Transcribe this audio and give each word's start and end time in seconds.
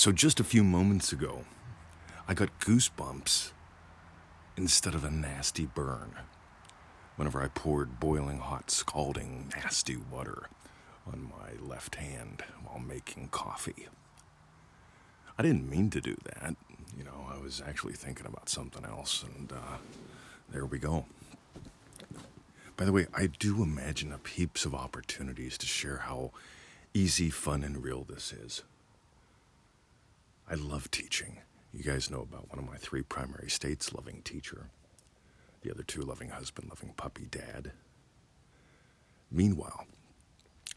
So, 0.00 0.12
just 0.12 0.40
a 0.40 0.44
few 0.44 0.64
moments 0.64 1.12
ago, 1.12 1.44
I 2.26 2.32
got 2.32 2.58
goosebumps 2.60 3.50
instead 4.56 4.94
of 4.94 5.04
a 5.04 5.10
nasty 5.10 5.66
burn 5.66 6.14
whenever 7.16 7.42
I 7.42 7.48
poured 7.48 8.00
boiling 8.00 8.38
hot, 8.38 8.70
scalding, 8.70 9.52
nasty 9.54 9.98
water 9.98 10.44
on 11.06 11.30
my 11.30 11.62
left 11.62 11.96
hand 11.96 12.42
while 12.64 12.78
making 12.78 13.28
coffee. 13.28 13.88
I 15.36 15.42
didn't 15.42 15.68
mean 15.68 15.90
to 15.90 16.00
do 16.00 16.16
that. 16.24 16.56
You 16.96 17.04
know, 17.04 17.26
I 17.30 17.36
was 17.36 17.60
actually 17.60 17.92
thinking 17.92 18.24
about 18.24 18.48
something 18.48 18.86
else, 18.86 19.22
and 19.22 19.52
uh, 19.52 19.76
there 20.50 20.64
we 20.64 20.78
go. 20.78 21.04
By 22.78 22.86
the 22.86 22.92
way, 22.92 23.06
I 23.12 23.26
do 23.26 23.62
imagine 23.62 24.14
up 24.14 24.26
heaps 24.28 24.64
of 24.64 24.74
opportunities 24.74 25.58
to 25.58 25.66
share 25.66 25.98
how 26.06 26.30
easy, 26.94 27.28
fun, 27.28 27.62
and 27.62 27.84
real 27.84 28.04
this 28.08 28.32
is. 28.32 28.62
I 30.50 30.54
love 30.54 30.90
teaching. 30.90 31.38
You 31.72 31.84
guys 31.84 32.10
know 32.10 32.22
about 32.22 32.50
one 32.50 32.58
of 32.58 32.68
my 32.68 32.76
three 32.76 33.02
primary 33.02 33.48
states 33.48 33.94
loving 33.94 34.20
teacher, 34.22 34.66
the 35.62 35.70
other 35.70 35.84
two 35.84 36.02
loving 36.02 36.30
husband, 36.30 36.68
loving 36.70 36.92
puppy 36.96 37.26
dad. 37.30 37.70
Meanwhile, 39.30 39.86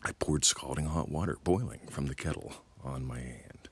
I 0.04 0.12
poured 0.12 0.46
scalding 0.46 0.86
hot 0.86 1.09
water, 1.09 1.40
boiling 1.44 1.88
from 1.90 2.05
the 2.05 2.13
kettle, 2.13 2.54
on 2.84 3.04
my 3.04 3.18
hand. 3.18 3.70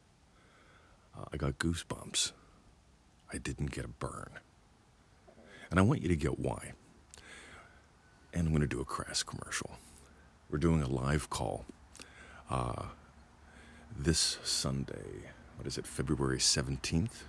Uh, 1.16 1.26
I 1.32 1.38
got 1.38 1.60
goosebumps. 1.60 2.32
I 3.32 3.38
didn't 3.38 3.70
get 3.70 3.86
a 3.86 3.90
burn. 3.90 4.40
And 5.70 5.80
I 5.80 5.84
want 5.84 6.02
you 6.02 6.08
to 6.08 6.16
get 6.16 6.40
why. 6.40 6.72
And 8.34 8.48
I'm 8.48 8.54
going 8.54 8.62
to 8.62 8.68
do 8.68 8.82
a 8.82 8.86
crass 8.86 9.22
commercial. 9.22 9.72
We're 10.50 10.58
doing 10.58 10.82
a 10.82 10.88
live 10.88 11.30
call 11.30 11.66
uh, 12.50 12.86
this 13.96 14.40
Sunday 14.44 15.30
what 15.62 15.68
is 15.68 15.78
it, 15.78 15.86
February 15.86 16.40
17th. 16.40 17.26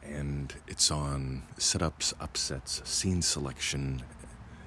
And 0.00 0.54
it's 0.68 0.92
on 0.92 1.42
setups, 1.58 2.14
upsets, 2.20 2.88
scene 2.88 3.20
selection, 3.20 4.04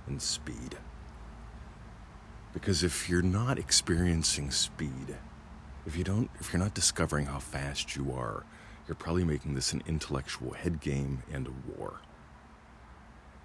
and 0.08 0.22
speed. 0.22 0.78
Because 2.54 2.84
if 2.84 3.10
you're 3.10 3.22
not 3.22 3.58
experiencing 3.58 4.52
speed, 4.52 5.16
if 5.86 5.96
you 5.96 6.04
don't 6.04 6.30
if 6.42 6.52
you're 6.52 6.62
not 6.62 6.74
discovering 6.74 7.28
how 7.28 7.40
fast 7.40 7.96
you 7.96 8.12
are, 8.12 8.44
you're 8.90 8.96
probably 8.96 9.24
making 9.24 9.56
this 9.56 9.72
an 9.72 9.82
intellectual 9.88 10.52
head 10.52 10.82
game 10.82 11.24
and 11.32 11.48
a 11.48 11.54
war. 11.78 12.02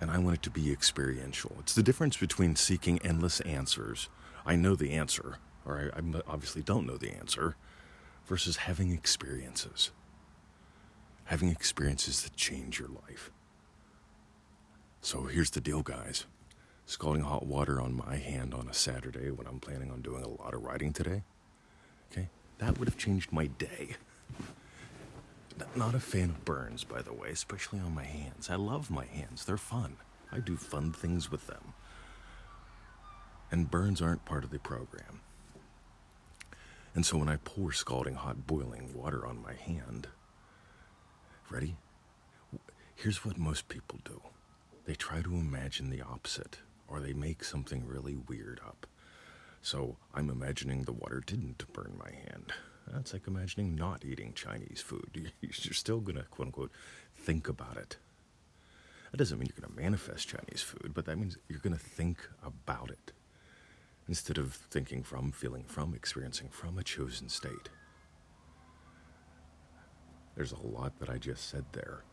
And 0.00 0.10
I 0.10 0.18
want 0.18 0.38
it 0.38 0.42
to 0.42 0.50
be 0.50 0.72
experiential. 0.72 1.54
It's 1.60 1.74
the 1.74 1.84
difference 1.84 2.16
between 2.16 2.56
seeking 2.56 2.98
endless 3.04 3.38
answers. 3.42 4.08
I 4.44 4.56
know 4.56 4.74
the 4.74 4.90
answer, 4.90 5.36
or 5.64 5.92
I, 5.94 6.00
I 6.00 6.22
obviously 6.26 6.62
don't 6.62 6.84
know 6.84 6.96
the 6.96 7.12
answer, 7.12 7.54
versus 8.26 8.56
having 8.56 8.92
experiences. 8.92 9.90
Having 11.24 11.50
experiences 11.50 12.22
that 12.22 12.36
change 12.36 12.78
your 12.78 12.88
life. 12.88 13.30
So 15.00 15.24
here's 15.24 15.50
the 15.50 15.60
deal, 15.60 15.82
guys. 15.82 16.26
Scalding 16.86 17.22
hot 17.22 17.46
water 17.46 17.80
on 17.80 17.94
my 17.94 18.16
hand 18.16 18.52
on 18.54 18.68
a 18.68 18.74
Saturday 18.74 19.30
when 19.30 19.46
I'm 19.46 19.60
planning 19.60 19.90
on 19.90 20.02
doing 20.02 20.22
a 20.22 20.28
lot 20.28 20.54
of 20.54 20.62
writing 20.62 20.92
today. 20.92 21.22
Okay? 22.12 22.28
That 22.58 22.78
would 22.78 22.88
have 22.88 22.98
changed 22.98 23.32
my 23.32 23.46
day. 23.46 23.96
Not 25.76 25.94
a 25.94 26.00
fan 26.00 26.30
of 26.30 26.44
burns, 26.44 26.84
by 26.84 27.02
the 27.02 27.12
way, 27.12 27.30
especially 27.30 27.78
on 27.78 27.94
my 27.94 28.04
hands. 28.04 28.50
I 28.50 28.56
love 28.56 28.90
my 28.90 29.04
hands, 29.04 29.44
they're 29.44 29.56
fun. 29.56 29.96
I 30.32 30.40
do 30.40 30.56
fun 30.56 30.92
things 30.92 31.30
with 31.30 31.46
them. 31.46 31.74
And 33.50 33.70
burns 33.70 34.02
aren't 34.02 34.24
part 34.24 34.42
of 34.42 34.50
the 34.50 34.58
program. 34.58 35.20
And 36.94 37.04
so 37.04 37.18
when 37.18 37.28
I 37.28 37.36
pour 37.36 37.72
scalding 37.72 38.14
hot 38.14 38.46
boiling 38.46 38.92
water 38.94 39.26
on 39.26 39.42
my 39.42 39.54
hand, 39.54 40.06
ready? 41.50 41.76
Here's 42.94 43.24
what 43.24 43.36
most 43.36 43.68
people 43.68 43.98
do 44.04 44.20
they 44.86 44.94
try 44.94 45.22
to 45.22 45.34
imagine 45.34 45.90
the 45.90 46.02
opposite, 46.02 46.58
or 46.86 47.00
they 47.00 47.12
make 47.12 47.42
something 47.42 47.86
really 47.86 48.14
weird 48.14 48.60
up. 48.64 48.86
So 49.62 49.96
I'm 50.14 50.28
imagining 50.28 50.82
the 50.82 50.92
water 50.92 51.22
didn't 51.24 51.64
burn 51.72 51.98
my 51.98 52.10
hand. 52.10 52.52
That's 52.86 53.14
like 53.14 53.26
imagining 53.26 53.74
not 53.74 54.04
eating 54.04 54.34
Chinese 54.34 54.82
food. 54.84 55.32
You're 55.40 55.72
still 55.72 56.00
to, 56.16 56.24
quote 56.24 56.48
unquote, 56.48 56.70
think 57.16 57.48
about 57.48 57.78
it. 57.78 57.96
That 59.10 59.16
doesn't 59.16 59.38
mean 59.38 59.46
you're 59.46 59.54
to 59.72 59.80
manifest 59.80 60.28
Chinese 60.28 60.60
food, 60.60 60.92
but 60.92 61.06
that 61.06 61.16
means 61.16 61.38
you're 61.48 61.60
to 61.76 61.80
think 61.80 62.28
about 62.42 62.90
it 62.90 63.12
instead 64.08 64.38
of 64.38 64.54
thinking 64.54 65.02
from, 65.02 65.32
feeling 65.32 65.64
from, 65.64 65.94
experiencing 65.94 66.48
from 66.50 66.78
a 66.78 66.82
chosen 66.82 67.28
state. 67.28 67.68
There's 70.36 70.52
a 70.52 70.66
lot 70.66 70.98
that 70.98 71.08
I 71.08 71.18
just 71.18 71.48
said 71.48 71.64
there. 71.72 72.04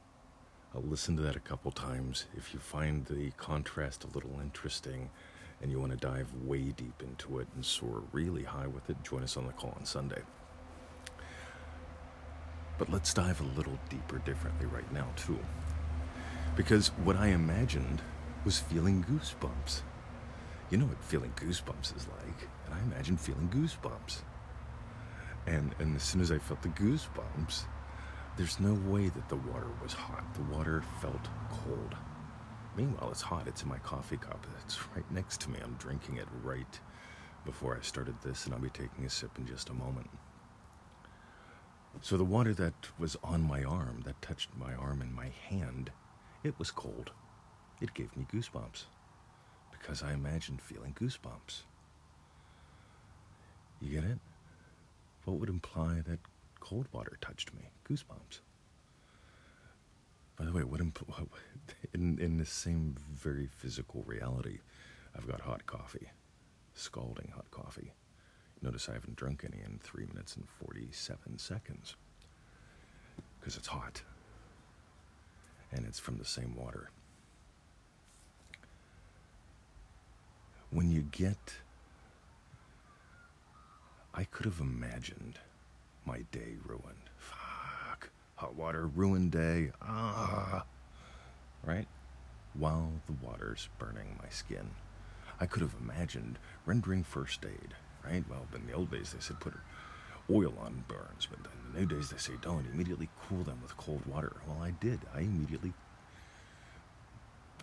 I'll 0.73 0.81
listen 0.81 1.17
to 1.17 1.21
that 1.23 1.35
a 1.35 1.41
couple 1.41 1.71
times. 1.71 2.25
If 2.37 2.53
you 2.53 2.59
find 2.59 3.05
the 3.05 3.31
contrast 3.31 4.05
a 4.05 4.07
little 4.07 4.39
interesting 4.41 5.09
and 5.61 5.69
you 5.69 5.79
want 5.79 5.91
to 5.91 5.97
dive 5.97 6.33
way 6.45 6.71
deep 6.77 7.03
into 7.03 7.39
it 7.39 7.47
and 7.55 7.65
soar 7.65 8.03
really 8.13 8.43
high 8.43 8.67
with 8.67 8.89
it, 8.89 9.03
join 9.03 9.23
us 9.23 9.35
on 9.35 9.47
the 9.47 9.53
call 9.53 9.75
on 9.77 9.85
Sunday. 9.85 10.21
But 12.77 12.89
let's 12.89 13.13
dive 13.13 13.41
a 13.41 13.57
little 13.57 13.77
deeper 13.89 14.19
differently 14.19 14.65
right 14.65 14.91
now, 14.93 15.07
too. 15.15 15.39
Because 16.55 16.87
what 17.03 17.15
I 17.15 17.27
imagined 17.27 18.01
was 18.45 18.59
feeling 18.59 19.03
goosebumps. 19.03 19.81
You 20.71 20.77
know 20.77 20.85
what 20.85 21.03
feeling 21.03 21.33
goosebumps 21.35 21.97
is 21.97 22.07
like, 22.07 22.47
and 22.65 22.73
I 22.73 22.79
imagine 22.79 23.17
feeling 23.17 23.49
goosebumps. 23.49 24.21
And 25.45 25.75
and 25.79 25.93
as 25.97 26.03
soon 26.03 26.21
as 26.21 26.31
I 26.31 26.37
felt 26.37 26.61
the 26.61 26.69
goosebumps, 26.69 27.63
there's 28.37 28.57
no 28.61 28.73
way 28.89 29.09
that 29.09 29.27
the 29.27 29.35
water 29.35 29.67
was 29.83 29.91
hot. 29.91 30.33
The 30.33 30.55
water 30.55 30.81
felt 31.01 31.27
cold. 31.49 31.93
Meanwhile, 32.77 33.11
it's 33.11 33.21
hot. 33.21 33.49
It's 33.49 33.63
in 33.63 33.67
my 33.67 33.79
coffee 33.79 34.15
cup. 34.15 34.47
It's 34.63 34.79
right 34.95 35.11
next 35.11 35.41
to 35.41 35.49
me. 35.49 35.59
I'm 35.61 35.73
drinking 35.73 36.15
it 36.17 36.27
right 36.41 36.79
before 37.43 37.77
I 37.77 37.81
started 37.81 38.15
this, 38.21 38.45
and 38.45 38.53
I'll 38.53 38.61
be 38.61 38.69
taking 38.69 39.03
a 39.03 39.09
sip 39.09 39.37
in 39.37 39.45
just 39.45 39.69
a 39.69 39.73
moment. 39.73 40.09
So 41.99 42.15
the 42.15 42.23
water 42.23 42.53
that 42.53 42.87
was 42.97 43.17
on 43.25 43.41
my 43.41 43.65
arm, 43.65 44.03
that 44.05 44.21
touched 44.21 44.51
my 44.57 44.73
arm 44.73 45.01
and 45.01 45.13
my 45.13 45.31
hand, 45.49 45.91
it 46.45 46.57
was 46.57 46.71
cold. 46.71 47.11
It 47.81 47.93
gave 47.93 48.15
me 48.15 48.25
goosebumps 48.31 48.85
because 49.81 50.03
I 50.03 50.13
imagined 50.13 50.61
feeling 50.61 50.93
goosebumps. 50.93 51.63
You 53.81 53.89
get 53.89 54.03
it? 54.03 54.19
What 55.25 55.37
would 55.39 55.49
imply 55.49 56.01
that 56.07 56.19
cold 56.59 56.87
water 56.91 57.17
touched 57.21 57.53
me? 57.53 57.69
Goosebumps. 57.89 58.39
By 60.37 60.45
the 60.45 60.51
way, 60.51 60.63
what 60.63 60.81
impl- 60.81 61.27
in 61.93 62.19
in 62.19 62.37
the 62.37 62.45
same 62.45 62.95
very 63.11 63.47
physical 63.47 64.03
reality, 64.05 64.59
I've 65.15 65.27
got 65.27 65.41
hot 65.41 65.65
coffee, 65.65 66.09
scalding 66.73 67.31
hot 67.35 67.49
coffee. 67.51 67.93
Notice 68.61 68.89
I 68.89 68.93
haven't 68.93 69.15
drunk 69.15 69.43
any 69.43 69.61
in 69.63 69.79
three 69.79 70.05
minutes 70.05 70.35
and 70.35 70.47
forty-seven 70.47 71.39
seconds 71.39 71.95
because 73.39 73.57
it's 73.57 73.67
hot, 73.67 74.03
and 75.71 75.85
it's 75.85 75.99
from 75.99 76.17
the 76.17 76.25
same 76.25 76.55
water. 76.55 76.89
When 80.71 80.89
you 80.89 81.01
get. 81.11 81.55
I 84.13 84.25
could 84.25 84.45
have 84.45 84.59
imagined 84.59 85.39
my 86.05 86.25
day 86.31 86.55
ruined. 86.65 87.09
Fuck. 87.17 88.09
Hot 88.35 88.55
water, 88.55 88.87
ruined 88.87 89.31
day. 89.31 89.71
Ah. 89.81 90.65
Right? 91.63 91.87
While 92.53 92.91
the 93.05 93.25
water's 93.25 93.69
burning 93.77 94.17
my 94.21 94.29
skin. 94.29 94.71
I 95.39 95.45
could 95.45 95.61
have 95.61 95.75
imagined 95.79 96.39
rendering 96.65 97.03
first 97.03 97.45
aid. 97.45 97.73
Right? 98.03 98.23
Well, 98.29 98.47
in 98.55 98.67
the 98.67 98.73
old 98.73 98.91
days 98.91 99.13
they 99.13 99.21
said 99.21 99.39
put 99.39 99.53
oil 100.29 100.53
on 100.59 100.83
burns, 100.87 101.27
but 101.29 101.39
in 101.39 101.73
the 101.73 101.79
new 101.79 101.85
days 101.85 102.09
they 102.09 102.17
say 102.17 102.33
don't. 102.41 102.65
Immediately 102.73 103.09
cool 103.27 103.43
them 103.43 103.59
with 103.61 103.77
cold 103.77 104.05
water. 104.05 104.33
Well, 104.47 104.61
I 104.61 104.71
did. 104.71 104.99
I 105.15 105.21
immediately 105.21 105.73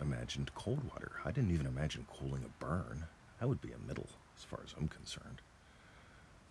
imagined 0.01 0.55
cold 0.55 0.83
water. 0.85 1.13
I 1.25 1.31
didn't 1.31 1.53
even 1.53 1.67
imagine 1.67 2.07
cooling 2.19 2.45
a 2.45 2.65
burn. 2.65 3.05
That 3.41 3.49
would 3.49 3.61
be 3.61 3.73
a 3.73 3.87
middle, 3.87 4.09
as 4.37 4.45
far 4.45 4.61
as 4.65 4.75
I'm 4.79 4.89
concerned. 4.89 5.41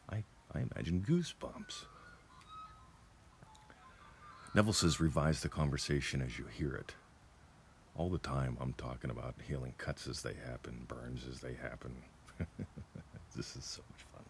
I, 0.10 0.24
I 0.54 0.60
imagine 0.60 1.06
goosebumps. 1.08 1.86
Neville 4.54 4.74
says, 4.74 5.00
revise 5.00 5.42
the 5.42 5.50
conversation 5.50 6.22
as 6.22 6.40
you 6.40 6.46
hear 6.46 6.74
it. 6.74 6.94
All 7.96 8.10
the 8.10 8.18
time, 8.18 8.58
I'm 8.60 8.74
talking 8.74 9.10
about 9.10 9.36
healing 9.48 9.74
cuts 9.78 10.08
as 10.08 10.22
they 10.22 10.34
happen, 10.34 10.86
burns 10.88 11.26
as 11.30 11.42
they 11.42 11.54
happen. 11.54 11.96
this 13.36 13.56
is 13.56 13.66
so 13.66 13.82
much 13.92 14.02
fun. 14.14 14.24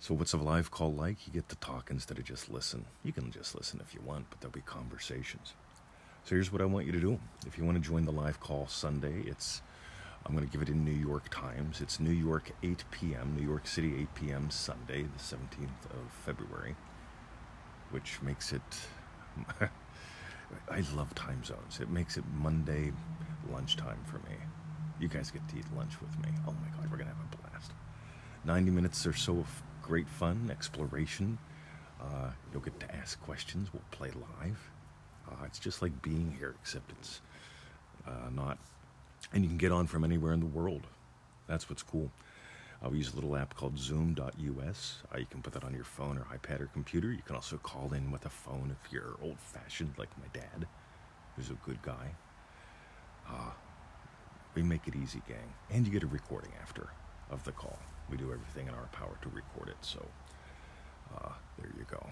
So, 0.00 0.14
what's 0.14 0.32
a 0.32 0.36
live 0.36 0.70
call 0.70 0.92
like? 0.92 1.26
You 1.26 1.32
get 1.32 1.48
to 1.48 1.56
talk 1.56 1.90
instead 1.90 2.18
of 2.18 2.24
just 2.24 2.50
listen. 2.50 2.84
You 3.04 3.12
can 3.12 3.30
just 3.30 3.54
listen 3.54 3.80
if 3.80 3.94
you 3.94 4.00
want, 4.04 4.26
but 4.30 4.40
there'll 4.40 4.52
be 4.52 4.60
conversations. 4.62 5.54
So 6.24 6.36
here's 6.36 6.52
what 6.52 6.62
I 6.62 6.66
want 6.66 6.86
you 6.86 6.92
to 6.92 7.00
do. 7.00 7.18
If 7.46 7.58
you 7.58 7.64
want 7.64 7.82
to 7.82 7.88
join 7.88 8.04
the 8.04 8.12
live 8.12 8.38
call 8.38 8.68
Sunday, 8.68 9.24
it's 9.26 9.60
I'm 10.24 10.36
going 10.36 10.46
to 10.46 10.52
give 10.52 10.62
it 10.62 10.68
in 10.68 10.84
New 10.84 10.92
York 10.92 11.28
times. 11.30 11.80
It's 11.80 11.98
New 11.98 12.12
York 12.12 12.52
8 12.62 12.84
p.m., 12.92 13.34
New 13.36 13.44
York 13.44 13.66
City 13.66 13.94
8 14.02 14.14
p.m. 14.14 14.50
Sunday, 14.50 15.02
the 15.02 15.18
17th 15.18 15.90
of 15.90 16.12
February, 16.24 16.76
which 17.90 18.22
makes 18.22 18.52
it. 18.52 18.62
I 20.70 20.84
love 20.94 21.12
time 21.16 21.42
zones. 21.42 21.80
It 21.80 21.88
makes 21.88 22.16
it 22.16 22.24
Monday 22.34 22.92
lunchtime 23.50 23.98
for 24.04 24.18
me. 24.18 24.36
You 25.00 25.08
guys 25.08 25.32
get 25.32 25.46
to 25.48 25.58
eat 25.58 25.64
lunch 25.76 26.00
with 26.00 26.16
me. 26.20 26.28
Oh 26.46 26.52
my 26.52 26.68
God, 26.76 26.88
we're 26.90 26.98
going 26.98 27.08
to 27.08 27.14
have 27.14 27.32
a 27.32 27.36
blast. 27.50 27.72
90 28.44 28.70
minutes 28.70 29.04
or 29.06 29.12
so 29.12 29.38
of 29.38 29.62
great 29.82 30.08
fun, 30.08 30.50
exploration. 30.52 31.38
Uh, 32.00 32.30
you'll 32.52 32.62
get 32.62 32.78
to 32.78 32.94
ask 32.94 33.20
questions. 33.22 33.70
We'll 33.72 33.82
play 33.90 34.10
live. 34.40 34.70
Uh, 35.32 35.44
it's 35.46 35.58
just 35.58 35.80
like 35.82 36.02
being 36.02 36.34
here, 36.38 36.54
except 36.60 36.90
it's 36.92 37.20
uh, 38.06 38.28
not. 38.34 38.58
And 39.32 39.42
you 39.42 39.48
can 39.48 39.58
get 39.58 39.72
on 39.72 39.86
from 39.86 40.04
anywhere 40.04 40.32
in 40.32 40.40
the 40.40 40.46
world. 40.46 40.86
That's 41.46 41.70
what's 41.70 41.82
cool. 41.82 42.10
We 42.90 42.98
use 42.98 43.12
a 43.12 43.14
little 43.14 43.36
app 43.36 43.54
called 43.54 43.78
Zoom.us. 43.78 45.02
Uh, 45.14 45.18
you 45.18 45.26
can 45.26 45.40
put 45.40 45.52
that 45.52 45.62
on 45.62 45.72
your 45.72 45.84
phone 45.84 46.18
or 46.18 46.22
iPad 46.36 46.60
or 46.60 46.66
computer. 46.66 47.12
You 47.12 47.22
can 47.24 47.36
also 47.36 47.56
call 47.58 47.92
in 47.92 48.10
with 48.10 48.26
a 48.26 48.28
phone 48.28 48.74
if 48.76 48.92
you're 48.92 49.16
old 49.22 49.38
fashioned, 49.38 49.94
like 49.98 50.08
my 50.18 50.26
dad, 50.32 50.66
who's 51.36 51.50
a 51.50 51.54
good 51.64 51.80
guy. 51.82 52.16
Uh, 53.28 53.52
we 54.56 54.62
make 54.62 54.88
it 54.88 54.96
easy, 54.96 55.22
gang. 55.28 55.54
And 55.70 55.86
you 55.86 55.92
get 55.92 56.02
a 56.02 56.08
recording 56.08 56.50
after 56.60 56.88
of 57.30 57.44
the 57.44 57.52
call. 57.52 57.78
We 58.10 58.16
do 58.16 58.32
everything 58.32 58.66
in 58.66 58.74
our 58.74 58.88
power 58.90 59.16
to 59.22 59.28
record 59.28 59.68
it. 59.68 59.76
So 59.80 60.04
uh, 61.16 61.30
there 61.58 61.70
you 61.78 61.86
go. 61.88 62.04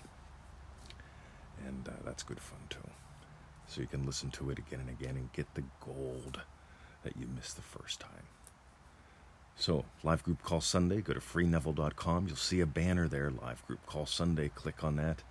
And 1.67 1.89
uh, 1.89 1.93
that's 2.05 2.23
good 2.23 2.41
fun 2.41 2.61
too. 2.71 2.90
So 3.71 3.81
you 3.81 3.87
can 3.87 4.05
listen 4.05 4.33
to 4.33 4.51
it 4.51 4.59
again 4.59 4.81
and 4.81 4.89
again 4.89 5.15
and 5.15 5.33
get 5.33 5.55
the 5.55 5.63
gold 5.79 6.41
that 7.05 7.17
you 7.17 7.29
missed 7.37 7.55
the 7.55 7.63
first 7.63 8.01
time. 8.01 8.27
So, 9.55 9.85
live 10.03 10.25
group 10.25 10.43
call 10.43 10.61
Sunday, 10.61 11.01
go 11.01 11.13
to 11.13 11.21
freeneville.com. 11.21 12.27
You'll 12.27 12.37
see 12.37 12.61
a 12.61 12.67
banner 12.67 13.07
there, 13.07 13.31
live 13.31 13.65
group 13.69 13.87
call 13.87 14.07
Sunday. 14.07 14.49
Click 14.49 14.83
on 14.83 14.97
that. 14.97 15.23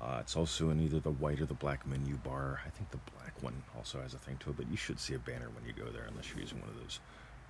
Uh, 0.00 0.18
it's 0.20 0.36
also 0.36 0.70
in 0.70 0.80
either 0.80 1.00
the 1.00 1.10
white 1.10 1.38
or 1.38 1.44
the 1.44 1.54
black 1.54 1.86
menu 1.86 2.14
bar. 2.16 2.60
I 2.64 2.70
think 2.70 2.90
the 2.92 3.00
black 3.14 3.42
one 3.42 3.62
also 3.76 4.00
has 4.00 4.14
a 4.14 4.18
thing 4.18 4.38
to 4.38 4.50
it, 4.50 4.56
but 4.56 4.70
you 4.70 4.76
should 4.78 4.98
see 4.98 5.12
a 5.12 5.18
banner 5.18 5.50
when 5.50 5.66
you 5.66 5.74
go 5.74 5.90
there 5.90 6.06
unless 6.08 6.30
you're 6.30 6.40
using 6.40 6.60
one 6.60 6.70
of 6.70 6.76
those 6.76 7.00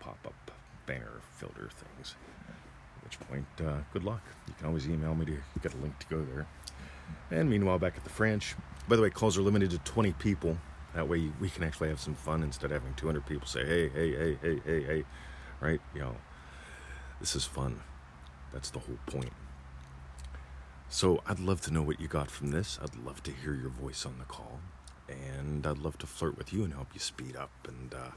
pop 0.00 0.18
up 0.26 0.50
banner 0.86 1.20
filter 1.36 1.70
things. 1.72 2.16
At 2.48 3.04
which 3.04 3.20
point, 3.20 3.46
uh, 3.64 3.82
good 3.92 4.02
luck. 4.02 4.22
You 4.48 4.54
can 4.58 4.66
always 4.66 4.88
email 4.88 5.14
me 5.14 5.26
to 5.26 5.38
get 5.62 5.72
a 5.72 5.76
link 5.76 5.96
to 6.00 6.06
go 6.06 6.24
there. 6.24 6.46
And 7.30 7.48
meanwhile, 7.48 7.78
back 7.78 7.96
at 7.96 8.02
the 8.02 8.10
French, 8.10 8.56
by 8.88 8.96
the 8.96 9.02
way, 9.02 9.10
calls 9.10 9.36
are 9.36 9.42
limited 9.42 9.70
to 9.70 9.78
20 9.78 10.12
people. 10.14 10.56
That 10.94 11.08
way 11.08 11.30
we 11.40 11.50
can 11.50 11.64
actually 11.64 11.88
have 11.88 12.00
some 12.00 12.14
fun 12.14 12.42
instead 12.42 12.66
of 12.66 12.82
having 12.82 12.94
200 12.94 13.26
people 13.26 13.46
say, 13.46 13.66
hey, 13.66 13.88
hey, 13.88 14.14
hey, 14.14 14.38
hey, 14.40 14.60
hey, 14.64 14.82
hey, 14.82 15.04
right? 15.60 15.80
You 15.94 16.00
know, 16.00 16.16
this 17.20 17.36
is 17.36 17.44
fun. 17.44 17.80
That's 18.52 18.70
the 18.70 18.78
whole 18.78 18.98
point. 19.06 19.32
So 20.88 21.20
I'd 21.26 21.40
love 21.40 21.60
to 21.62 21.72
know 21.72 21.82
what 21.82 22.00
you 22.00 22.08
got 22.08 22.30
from 22.30 22.52
this. 22.52 22.78
I'd 22.80 22.94
love 23.04 23.22
to 23.24 23.32
hear 23.32 23.54
your 23.54 23.70
voice 23.70 24.06
on 24.06 24.18
the 24.18 24.24
call. 24.24 24.60
And 25.08 25.66
I'd 25.66 25.78
love 25.78 25.98
to 25.98 26.06
flirt 26.06 26.38
with 26.38 26.52
you 26.52 26.64
and 26.64 26.72
help 26.72 26.88
you 26.94 27.00
speed 27.00 27.36
up 27.36 27.50
and 27.66 27.92
uh, 27.92 28.12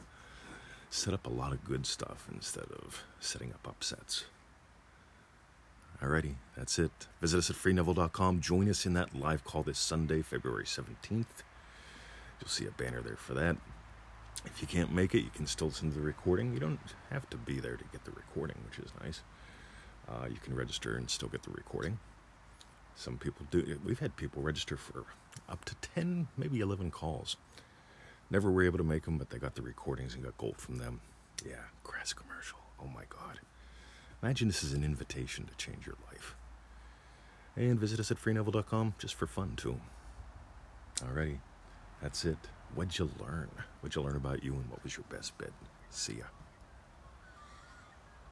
set 0.89 1.13
up 1.13 1.25
a 1.25 1.30
lot 1.30 1.51
of 1.51 1.63
good 1.63 1.86
stuff 1.86 2.27
instead 2.31 2.66
of 2.71 3.04
setting 3.19 3.51
up 3.51 3.68
upsets. 3.68 4.25
Alrighty, 6.01 6.35
that's 6.55 6.79
it. 6.79 7.07
Visit 7.19 7.39
us 7.39 7.49
at 7.49 7.57
freeneville.com. 7.57 8.39
Join 8.39 8.69
us 8.69 8.85
in 8.85 8.93
that 8.93 9.13
live 9.13 9.43
call 9.43 9.63
this 9.63 9.77
Sunday, 9.77 10.21
February 10.21 10.63
17th. 10.63 11.43
You'll 12.39 12.47
see 12.47 12.65
a 12.65 12.71
banner 12.71 13.01
there 13.01 13.17
for 13.17 13.33
that. 13.33 13.57
If 14.45 14.61
you 14.61 14.67
can't 14.67 14.93
make 14.93 15.13
it, 15.13 15.23
you 15.23 15.29
can 15.29 15.45
still 15.45 15.67
listen 15.67 15.89
to 15.91 15.95
the 15.97 16.01
recording. 16.01 16.53
You 16.53 16.59
don't 16.61 16.79
have 17.09 17.29
to 17.31 17.37
be 17.37 17.59
there 17.59 17.75
to 17.75 17.83
get 17.91 18.05
the 18.05 18.11
recording, 18.11 18.55
which 18.65 18.79
is 18.79 18.93
nice. 19.03 19.21
Uh, 20.07 20.27
you 20.29 20.37
can 20.37 20.55
register 20.55 20.95
and 20.95 21.09
still 21.09 21.27
get 21.27 21.43
the 21.43 21.51
recording. 21.51 21.99
Some 22.95 23.17
people 23.17 23.45
do. 23.51 23.77
We've 23.83 23.99
had 23.99 24.15
people 24.15 24.41
register 24.41 24.77
for 24.77 25.03
up 25.49 25.65
to 25.65 25.75
10, 25.95 26.29
maybe 26.37 26.61
11 26.61 26.91
calls. 26.91 27.35
Never 28.29 28.49
were 28.49 28.63
able 28.63 28.77
to 28.77 28.83
make 28.85 29.03
them, 29.03 29.17
but 29.17 29.31
they 29.31 29.37
got 29.37 29.55
the 29.55 29.61
recordings 29.61 30.15
and 30.15 30.23
got 30.23 30.37
gold 30.37 30.57
from 30.57 30.77
them. 30.77 31.01
Yeah, 31.45 31.55
grass 31.83 32.13
commercial. 32.13 32.59
Oh 32.81 32.87
my 32.87 33.03
God. 33.09 33.39
Imagine 34.21 34.48
this 34.48 34.63
is 34.63 34.74
an 34.74 34.83
invitation 34.83 35.45
to 35.45 35.56
change 35.56 35.86
your 35.86 35.95
life. 36.12 36.36
And 37.56 37.80
visit 37.80 38.00
us 38.00 38.12
at 38.12 38.18
freeneville.com 38.18 38.95
just 38.98 39.16
for 39.16 39.27
fun, 39.27 39.54
too. 39.56 39.80
Alrighty, 40.98 41.39
that's 42.01 42.25
it. 42.25 42.38
What'd 42.75 43.00
you 43.00 43.10
learn? 43.19 43.50
What'd 43.81 43.95
you 43.95 44.01
learn 44.01 44.16
about 44.18 44.44
you 44.44 44.54
and 44.54 44.69
what 44.69 44.83
was 44.83 44.95
your 44.95 45.06
best 45.10 45.38
bet? 45.38 45.51
See 45.89 46.18
ya. 46.18 46.25